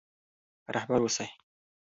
رهبر 0.73 0.97
اوسئ. 1.03 1.27